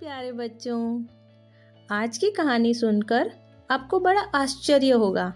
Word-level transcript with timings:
प्यारे 0.00 0.30
बच्चों, 0.32 1.04
आज 1.88 2.16
की 2.18 2.30
कहानी 2.30 2.72
सुनकर 2.74 3.30
आपको 3.70 3.98
बड़ा 4.00 4.20
आश्चर्य 4.34 4.90
होगा 4.92 5.32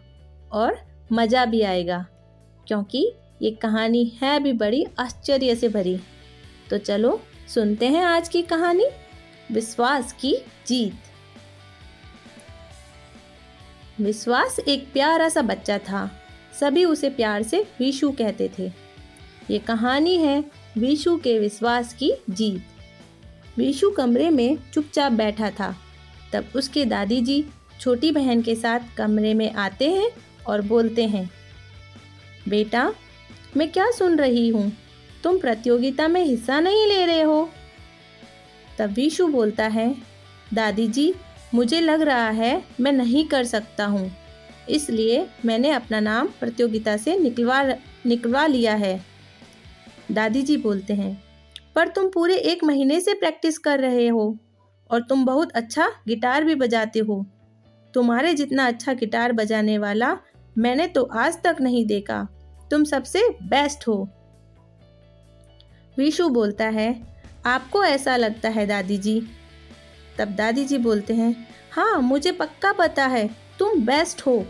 और 0.52 0.76
मज़ा 1.12 1.44
भी 1.44 1.60
आएगा, 1.62 1.98
क्योंकि 2.66 3.12
ये 3.42 3.50
कहानी 3.52 4.04
है 4.22 4.38
भी 4.40 4.52
बड़ी 4.52 4.84
आश्चर्य 4.98 5.54
से 5.54 5.68
भरी। 5.68 5.96
तो 6.70 6.78
चलो 6.78 7.20
सुनते 7.48 7.88
हैं 7.88 8.04
आज 8.04 8.28
की 8.28 8.42
कहानी, 8.42 8.86
विश्वास 9.52 10.12
की 10.12 10.34
जीत। 10.66 11.08
विश्वास 14.00 14.58
एक 14.58 14.86
प्यारा 14.92 15.28
सा 15.28 15.42
बच्चा 15.42 15.78
था, 15.80 16.10
सभी 16.60 16.84
उसे 16.84 17.10
प्यार 17.10 17.42
से 17.42 17.62
विशु 17.80 18.10
कहते 18.10 18.50
थे। 18.58 18.70
ये 19.50 19.58
कहानी 19.60 20.16
है 20.18 20.44
विशु 20.78 21.16
के 21.16 21.38
विश्वास 21.38 21.94
की 21.94 22.12
जीत। 22.30 22.79
विशु 23.60 23.90
कमरे 23.90 24.28
में 24.30 24.58
चुपचाप 24.74 25.12
बैठा 25.12 25.50
था। 25.50 25.74
तब 26.32 26.52
उसके 26.56 26.84
दादी 26.84 27.20
जी 27.20 27.44
छोटी 27.80 28.10
बहन 28.10 28.42
के 28.42 28.54
साथ 28.54 28.80
कमरे 28.96 29.32
में 29.34 29.52
आते 29.52 29.88
हैं 29.90 30.10
और 30.46 30.60
बोलते 30.62 31.06
हैं, 31.06 31.30
बेटा, 32.48 32.92
मैं 33.56 33.70
क्या 33.72 33.90
सुन 33.90 34.16
रही 34.16 34.48
हूँ? 34.48 34.72
तुम 35.24 35.38
प्रतियोगिता 35.38 36.08
में 36.08 36.24
हिस्सा 36.24 36.60
नहीं 36.60 36.86
ले 36.86 37.04
रहे 37.06 37.22
हो? 37.22 37.48
तब 38.78 38.92
विशु 38.92 39.26
बोलता 39.28 39.66
है 39.66 39.94
दादी 40.54 40.86
जी 40.88 41.12
मुझे 41.54 41.80
लग 41.80 42.02
रहा 42.02 42.28
है 42.30 42.62
मैं 42.80 42.92
नहीं 42.92 43.24
कर 43.24 43.44
सकता 43.44 43.86
हूँ। 43.86 44.10
इसलिए 44.68 45.26
मैंने 45.44 45.70
अपना 45.70 46.00
नाम 46.00 46.28
प्रतियोगिता 46.40 46.96
से 46.96 47.18
निकलवा 47.18 47.62
निकलवा 48.06 48.46
लिया 48.46 48.74
है। 48.74 49.00
दादी 50.10 50.42
जी 50.42 50.56
बोलते 50.56 50.94
हैं 50.94 51.29
पर 51.76 51.88
तुम 51.88 52.08
पूरे 52.08 52.36
एक 52.36 52.64
महीने 52.64 53.00
से 53.00 53.14
प्रैक्टिस 53.14 53.58
कर 53.58 53.80
रहे 53.80 54.06
हो 54.08 54.36
और 54.90 55.02
तुम 55.02 55.24
बहुत 55.24 55.52
अच्छा 55.52 55.88
गिटार 56.08 56.44
भी 56.44 56.54
बजाते 56.54 56.98
हो। 56.98 57.24
तुम्हारे 57.94 58.34
जितना 58.34 58.66
अच्छा 58.66 58.92
गिटार 58.92 59.32
बजाने 59.32 59.78
वाला 59.78 60.16
मैंने 60.58 60.86
तो 60.86 61.02
आज 61.02 61.42
तक 61.42 61.56
नहीं 61.60 61.84
देखा। 61.86 62.22
तुम 62.70 62.84
सबसे 62.84 63.28
बेस्ट 63.42 63.86
हो। 63.88 64.08
विशु 65.96 66.28
बोलता 66.28 66.64
है, 66.64 66.94
आपको 67.46 67.84
ऐसा 67.84 68.16
लगता 68.16 68.48
है 68.48 68.66
दादी 68.66 68.98
जी 68.98 69.20
तब 70.18 70.28
दादी 70.28 70.64
जी 70.64 70.78
बोलते 70.78 71.14
हैं 71.14 71.34
हाँ 71.72 72.00
मुझे 72.00 72.32
पक्का 72.32 72.72
पता 72.72 73.06
है, 73.06 73.28
तुम 73.58 73.80
बेस्ट 73.86 74.26
हो। 74.26 74.44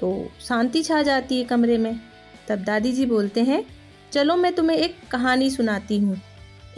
तो 0.00 0.30
शांति 0.40 0.82
छा 0.82 1.02
जाती 1.02 1.38
है 1.38 1.44
कमरे 1.44 1.78
में। 1.78 2.00
तब 2.48 2.58
दादी 2.58 2.92
जी 2.92 3.06
बोलते 3.06 3.42
हैं 3.42 3.64
चलो 4.12 4.36
मैं 4.36 4.52
तुम्हें 4.54 4.76
एक 4.76 4.96
कहानी 5.10 5.50
सुनाती 5.50 5.98
हूँ, 5.98 6.20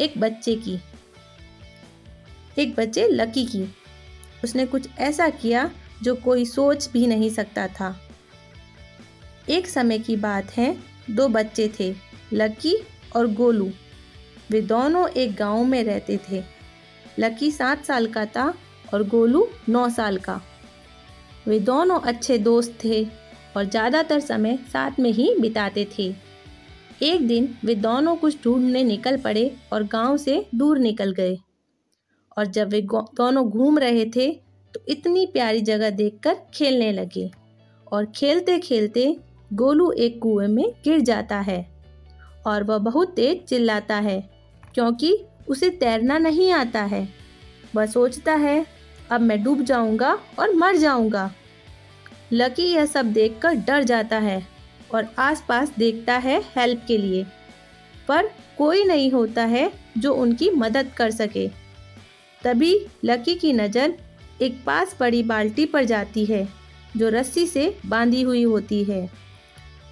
एक 0.00 0.18
बच्चे 0.18 0.54
की। 0.56 0.78
एक 2.58 2.74
बच्चे 2.76 3.06
लकी 3.08 3.44
की। 3.46 3.64
उसने 4.44 4.66
कुछ 4.66 4.88
ऐसा 4.98 5.28
किया 5.28 5.70
जो 6.02 6.14
कोई 6.14 6.44
सोच 6.44 6.88
भी 6.92 7.06
नहीं 7.06 7.30
सकता 7.30 7.66
था। 7.68 7.94
एक 9.48 9.66
समय 9.66 9.98
की 9.98 10.16
बात 10.16 10.50
है, 10.50 10.76
दो 11.10 11.28
बच्चे 11.28 11.70
थे, 11.80 11.94
लकी 12.32 12.76
और 13.16 13.26
गोलू। 13.26 13.70
वे 14.50 14.60
दोनों 14.60 15.08
एक 15.08 15.34
गाँव 15.36 15.64
में 15.64 15.82
रहते 15.84 16.18
थे। 16.30 16.42
लकी 17.18 17.50
सात 17.50 17.84
साल 17.84 18.06
का 18.06 18.24
था 18.26 18.52
और 18.94 19.02
गोलू 19.08 19.46
नौ 19.68 19.88
साल 19.88 20.18
का। 20.18 20.40
वे 21.46 21.58
दोनों 21.60 21.98
अच्छे 22.00 22.38
दोस्त 22.38 22.78
थे 22.84 23.04
और 23.56 23.64
ज़्यादातर 23.64 24.20
समय 24.20 24.58
साथ 24.72 24.98
में 25.00 25.10
ही 25.10 25.34
बिताते 25.40 25.86
थे। 25.98 26.12
एक 27.00 27.26
दिन 27.28 27.48
वे 27.64 27.74
दोनों 27.76 28.14
कुछ 28.16 28.36
ढूँढने 28.44 28.82
निकल 28.84 29.16
पड़े 29.16 29.50
और 29.72 29.82
गाँव 29.84 30.16
से 30.16 30.44
दूर 30.54 30.78
निकल 30.78 31.12
गए। 31.12 31.36
और 32.36 32.46
जब 32.46 32.70
वे 32.70 32.80
दोनों 32.90 33.48
घूम 33.48 33.78
रहे 33.78 34.04
थे 34.06 34.30
तो 34.74 34.80
इतनी 34.88 35.24
प्यारी 35.26 35.60
जगह 35.60 35.90
देखकर 35.90 36.36
खेलने 36.54 36.90
लगे। 36.92 37.30
और 37.86 38.06
खेलते 38.06 38.58
खेलते 38.58 39.16
गोलू 39.52 39.90
एक 39.92 40.18
कुएँ 40.22 40.48
में 40.48 40.64
गिर 40.84 41.00
जाता 41.00 41.38
है 41.40 41.66
और 42.46 42.64
वह 42.64 42.78
बहुत 42.80 43.14
तेज 43.14 43.42
चिल्लाता 43.44 43.96
है, 43.96 44.20
क्योंकि 44.74 45.16
उसे 45.48 45.70
तैरना 45.70 46.18
नहीं 46.18 46.50
आता 46.52 46.82
है। 46.82 47.08
वह 47.76 47.86
सोचता 47.86 48.34
है, 48.34 48.64
अब 49.10 49.20
मैं 49.20 49.42
डूब 49.44 49.62
जाऊँगा 49.62 50.12
और 50.38 50.54
मर 50.54 50.76
जाऊँगा। 50.76 51.30
लकी 52.32 52.64
यह 52.64 52.86
सब 52.86 53.12
देखकर 53.12 53.54
डर 53.56 53.82
जाता 53.82 54.18
है। 54.18 54.42
और 54.94 55.08
आसपास 55.18 55.72
देखता 55.78 56.16
है 56.16 56.40
हेल्प 56.56 56.84
के 56.88 56.96
लिए। 56.98 57.24
पर 58.08 58.30
कोई 58.58 58.84
नहीं 58.84 59.10
होता 59.12 59.44
है 59.44 59.70
जो 59.98 60.14
उनकी 60.14 60.50
मदद 60.50 60.90
कर 60.96 61.10
सके। 61.10 61.48
तभी 62.42 62.74
लकी 63.04 63.34
की 63.34 63.52
नज़र 63.52 63.94
एक 64.42 64.62
पास 64.66 64.94
पड़ी 64.94 65.22
बाल्टी 65.22 65.64
पर 65.66 65.84
जाती 65.84 66.24
है, 66.24 66.46
जो 66.96 67.08
रस्सी 67.08 67.46
से 67.46 67.74
बांधी 67.86 68.22
हुई 68.22 68.42
होती 68.42 68.82
है। 68.84 69.08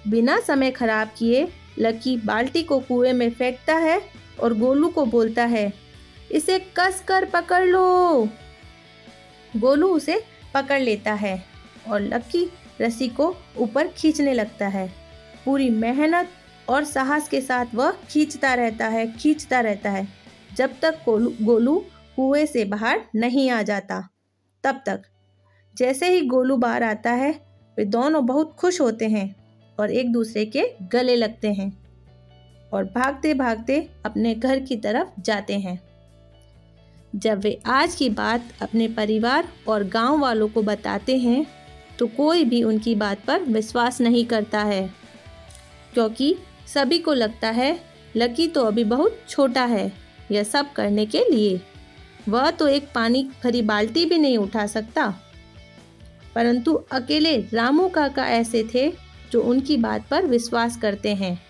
बिना 0.07 0.39
समय 0.39 0.71
खराब 0.71 1.11
किए 1.17 1.47
लकी 1.79 2.15
बाल्टी 2.17 2.63
को 2.63 2.79
कुएँ 2.79 3.13
में 3.13 3.29
फेंकता 3.29 3.75
है 3.75 4.01
और 4.39 4.53
गोलू 4.53 4.89
को 4.89 5.05
बोलता 5.05 5.45
है, 5.45 5.71
इसे 6.31 6.59
कस 6.77 7.03
कर 7.07 7.25
पकड़ 7.25 7.63
लो। 7.65 8.27
गोलू 9.57 9.87
उसे 9.87 10.21
पकड़ 10.53 10.79
लेता 10.81 11.13
है 11.13 11.43
और 11.87 12.01
लकी 12.03 12.45
रस्सी 12.81 13.07
को 13.07 13.35
ऊपर 13.57 13.87
खींचने 13.87 14.33
लगता 14.33 14.67
है। 14.67 14.93
पूरी 15.45 15.69
मेहनत 15.69 16.29
और 16.69 16.83
साहस 16.83 17.27
के 17.27 17.41
साथ 17.41 17.65
वह 17.75 17.91
खींचता 18.09 18.53
रहता 18.53 18.87
है, 18.87 19.11
खींचता 19.11 19.59
रहता 19.59 19.91
है। 19.91 20.07
जब 20.55 20.79
तक 20.81 20.99
गोलू 21.41 21.85
कुएँ 22.15 22.45
से 22.45 22.65
बाहर 22.65 23.01
नहीं 23.15 23.49
आ 23.49 23.61
जाता, 23.61 24.09
तब 24.63 24.81
तक। 24.85 25.01
जैसे 25.77 26.09
ही 26.09 26.21
गोलू 26.21 26.57
बाहर 26.57 26.83
आता 26.83 27.11
है, 27.11 27.31
वे 27.77 27.85
दोनों 27.85 28.25
बहुत 28.25 28.55
खुश 28.55 28.81
होते 28.81 29.07
हैं 29.07 29.35
और 29.79 29.91
एक 29.91 30.11
दूसरे 30.11 30.45
के 30.45 30.63
गले 30.81 31.15
लगते 31.15 31.53
हैं 31.53 31.71
और 32.73 32.83
भागते 32.83 33.33
भागते 33.33 33.89
अपने 34.05 34.35
घर 34.35 34.59
की 34.59 34.75
तरफ़ 34.75 35.21
जाते 35.21 35.59
हैं। 35.59 35.79
जब 37.15 37.39
वे 37.39 37.59
आज 37.65 37.95
की 37.95 38.09
बात 38.09 38.43
अपने 38.61 38.87
परिवार 38.87 39.47
और 39.67 39.83
गाँव 39.83 40.19
वालों 40.19 40.47
को 40.47 40.61
बताते 40.61 41.17
हैं 41.17 41.45
तो 41.99 42.07
कोई 42.07 42.43
भी 42.43 42.63
उनकी 42.63 42.95
बात 42.95 43.19
पर 43.25 43.41
विश्वास 43.41 44.01
नहीं 44.01 44.25
करता 44.25 44.59
है। 44.59 44.93
क्योंकि 45.93 46.35
सभी 46.73 46.99
को 46.99 47.13
लगता 47.13 47.49
है, 47.49 47.79
लकी 48.15 48.47
तो 48.47 48.63
अभी 48.63 48.83
बहुत 48.83 49.19
छोटा 49.29 49.65
है, 49.65 49.93
यह 50.31 50.43
सब 50.43 50.73
करने 50.73 51.05
के 51.05 51.19
लिए। 51.31 51.61
वह 52.29 52.51
तो 52.51 52.67
एक 52.67 52.87
पानी 52.95 53.29
भरी 53.43 53.61
बाल्टी 53.61 54.05
भी 54.05 54.17
नहीं 54.17 54.37
उठा 54.37 54.67
सकता। 54.67 55.15
परंतु 56.35 56.73
अकेले 56.73 57.37
रामू 57.37 57.89
काका 57.89 58.25
ऐसे 58.25 58.69
थे, 58.73 58.93
जो 59.31 59.41
उनकी 59.41 59.77
बात 59.77 60.07
पर 60.07 60.25
विश्वास 60.25 60.77
करते 60.77 61.15
हैं। 61.15 61.41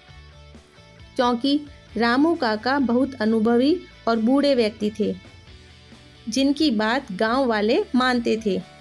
क्योंकि 1.16 1.62
रामू 1.98 2.36
काका 2.36 2.80
बहुत 2.80 3.22
अनुभवी 3.22 3.82
और 4.08 4.18
बूढ़े 4.18 4.56
व्यक्ति 4.56 4.92
थे, 5.00 5.16
जिनकी 6.30 6.72
बात 6.72 7.12
गाँव 7.12 7.46
वाले 7.46 7.86
मानते 7.96 8.42
थे। 8.46 8.79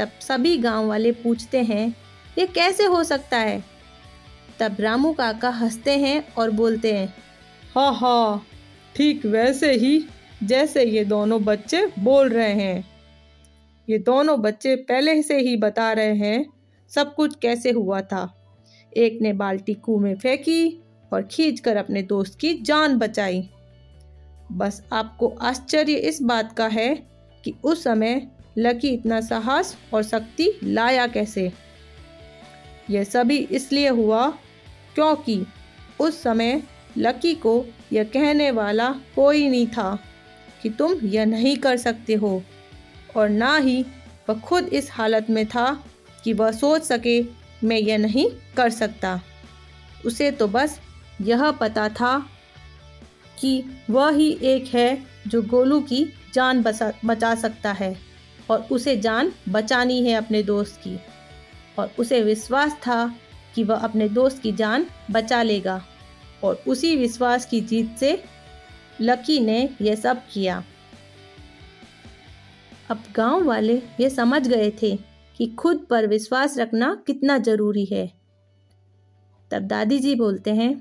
तब 0.00 0.10
सभी 0.20 0.56
गाँव 0.56 0.86
वाले 0.88 1.12
पूछते 1.12 1.62
हैं, 1.62 1.94
ये 2.38 2.46
कैसे 2.46 2.84
हो 2.84 3.02
सकता 3.04 3.38
है? 3.38 3.62
तब 4.58 4.76
रामू 4.80 5.12
काका 5.12 5.48
हँसते 5.50 5.96
हैं 5.98 6.32
और 6.34 6.50
बोलते 6.50 6.92
हैं 6.94 7.12
हाँ 7.74 7.92
हाँ 7.94 8.46
ठीक 8.96 9.26
वैसे 9.26 9.72
ही 9.72 10.04
जैसे 10.42 10.84
ये 10.84 11.04
दोनों 11.04 11.42
बच्चे 11.44 11.86
बोल 11.98 12.28
रहे 12.28 12.52
हैं। 12.52 12.84
ये 13.88 13.98
दोनों 13.98 14.40
बच्चे 14.42 14.74
पहले 14.76 15.22
से 15.22 15.38
ही 15.38 15.56
बता 15.56 15.92
रहे 15.92 16.14
हैं, 16.14 16.46
सब 16.90 17.14
कुछ 17.14 17.36
कैसे 17.42 17.70
हुआ 17.70 18.00
था। 18.00 18.22
एक 18.96 19.18
ने 19.22 19.32
बाल्टी 19.32 19.74
कुएँ 19.74 20.02
में 20.02 20.18
फेंकी 20.18 20.82
और 21.12 21.22
खींचकर 21.22 21.76
अपने 21.76 22.02
दोस्त 22.02 22.38
की 22.40 22.54
जान 22.62 22.98
बचाई। 22.98 23.48
बस 24.52 24.82
आपको 24.92 25.28
आश्चर्य 25.42 25.92
इस 25.92 26.22
बात 26.22 26.52
का 26.52 26.66
है 26.66 26.94
कि 27.44 27.54
उस 27.64 27.84
समय 27.84 28.26
लकी 28.58 28.88
इतना 28.88 29.20
साहस 29.20 29.76
और 29.94 30.02
शक्ति 30.02 30.52
लाया 30.62 31.06
कैसे? 31.06 31.52
यह 32.90 33.04
सभी 33.04 33.38
इसलिए 33.38 33.88
हुआ 33.88 34.28
क्योंकि 34.94 35.46
उस 36.00 36.22
समय 36.22 36.62
लकी 36.98 37.34
को 37.34 37.64
यह 37.92 38.04
कहने 38.04 38.50
वाला 38.50 38.88
कोई 39.16 39.48
नहीं 39.48 39.66
था 39.66 39.98
कि 40.62 40.70
तुम 40.70 40.94
यह 41.02 41.24
नहीं 41.24 41.56
कर 41.56 41.76
सकते 41.76 42.14
हो 42.14 42.42
और 43.16 43.28
ना 43.28 43.56
ही 43.56 43.82
वह 44.28 44.40
खुद 44.40 44.68
इस 44.68 44.90
हालत 44.90 45.30
में 45.30 45.46
था 45.46 45.84
कि 46.24 46.32
वह 46.32 46.52
सोच 46.52 46.82
सके, 46.82 47.22
मैं 47.64 47.76
यह 47.76 47.98
नहीं 47.98 48.28
कर 48.56 48.70
सकता। 48.70 49.20
उसे 50.06 50.30
तो 50.30 50.48
बस 50.48 50.80
यह 51.20 51.50
पता 51.50 51.88
था 51.88 52.18
कि 53.40 53.64
वह 53.90 54.10
ही 54.10 54.30
एक 54.42 54.74
है 54.74 55.02
जो 55.26 55.42
गोलू 55.42 55.80
की 55.80 56.04
जान 56.34 56.62
बचा 56.62 56.92
बचा 57.04 57.34
सकता 57.34 57.72
है। 57.72 58.09
और 58.50 58.66
उसे 58.72 58.96
जान 58.96 59.32
बचानी 59.48 60.02
है 60.04 60.14
अपने 60.14 60.42
दोस्त 60.42 60.80
की। 60.84 60.98
और 61.78 61.90
उसे 61.98 62.22
विश्वास 62.22 62.72
था 62.76 63.14
कि 63.54 63.64
वह 63.64 63.76
अपने 63.76 64.08
दोस्त 64.08 64.42
की 64.42 64.52
जान 64.52 64.86
बचा 65.10 65.42
लेगा। 65.42 65.82
और 66.44 66.62
उसी 66.68 66.96
विश्वास 66.96 67.46
की 67.46 67.60
जीत 67.60 67.96
से 68.00 68.22
लकी 69.00 69.38
ने 69.40 69.68
यह 69.80 69.94
सब 69.94 70.22
किया। 70.32 70.62
अब 72.90 73.02
गाँव 73.16 73.44
वाले 73.44 73.82
ये 74.00 74.10
समझ 74.10 74.46
गए 74.48 74.70
थे 74.82 74.96
कि 75.36 75.46
खुद 75.46 75.86
पर 75.90 76.06
विश्वास 76.06 76.58
रखना 76.58 76.94
कितना 77.06 77.38
ज़रूरी 77.38 77.84
है। 77.84 78.06
तब 79.50 79.62
दादी 79.62 79.98
जी 79.98 80.14
बोलते 80.14 80.50
हैं 80.50 80.72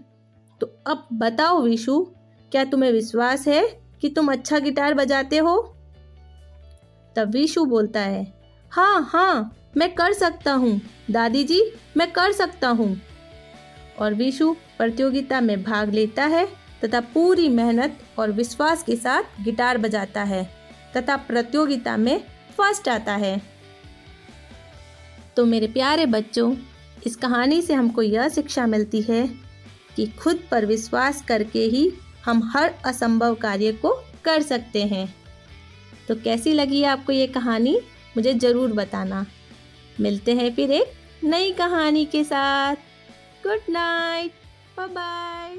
तो 0.61 0.67
अब 0.87 1.07
बताओ 1.13 1.61
विशु, 1.61 2.01
क्या 2.51 2.63
तुम्हें 2.63 2.91
विश्वास 2.91 3.47
है 3.47 3.63
कि 4.01 4.09
तुम 4.09 4.31
अच्छा 4.31 4.59
गिटार 4.59 4.93
बजाते 4.93 5.37
हो? 5.37 5.75
तब 7.15 7.31
विशु 7.31 7.65
बोलता 7.65 7.99
है 7.99 8.25
हाँ 8.71 9.09
हाँ 9.11 9.55
मैं 9.77 9.93
कर 9.95 10.13
सकता 10.13 10.53
हूँ 10.53 10.79
दादी 11.11 11.43
जी 11.43 11.61
मैं 11.97 12.11
कर 12.11 12.31
सकता 12.31 12.69
हूँ। 12.69 12.95
और 13.99 14.13
विशु 14.13 14.55
प्रतियोगिता 14.77 15.41
में 15.41 15.61
भाग 15.63 15.89
लेता 15.89 16.25
है 16.25 16.45
तथा 16.83 16.99
पूरी 17.13 17.47
मेहनत 17.49 17.97
और 18.19 18.31
विश्वास 18.31 18.83
के 18.83 18.95
साथ 18.95 19.43
गिटार 19.43 19.77
बजाता 19.77 20.23
है 20.23 20.43
तथा 20.97 21.15
प्रतियोगिता 21.17 21.97
में 21.97 22.19
फ़र्स्ट 22.57 22.89
आता 22.89 23.15
है। 23.15 23.41
तो 25.35 25.45
मेरे 25.45 25.67
प्यारे 25.67 26.05
बच्चों, 26.05 26.55
इस 27.07 27.15
कहानी 27.15 27.61
से 27.61 27.73
हमको 27.73 28.01
यह 28.01 28.29
शिक्षा 28.29 28.65
मिलती 28.67 29.01
है 29.01 29.27
कि 29.95 30.05
खुद 30.19 30.39
पर 30.51 30.65
विश्वास 30.65 31.21
करके 31.21 31.65
ही 31.65 31.91
हम 32.25 32.41
हर 32.55 32.73
असंभव 32.85 33.35
कार्य 33.35 33.71
को 33.71 33.89
कर 34.25 34.41
सकते 34.41 34.83
हैं। 34.83 35.07
तो 36.09 36.15
कैसी 36.15 36.53
लगी 36.53 36.83
आपको 36.83 37.11
ये 37.11 37.27
कहानी? 37.27 37.79
मुझे 38.17 38.33
ज़रूर 38.33 38.71
बताना। 38.73 39.25
मिलते 39.99 40.33
हैं 40.33 40.53
फिर 40.55 40.71
एक 40.71 41.23
नई 41.23 41.51
कहानी 41.51 42.05
के 42.05 42.23
साथ। 42.23 42.75
Good 43.43 43.69
night 43.69 44.31
bye 44.79 45.57